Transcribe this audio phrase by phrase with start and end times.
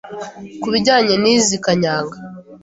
[0.61, 2.17] Ku bijyanye n’izi Kanyanga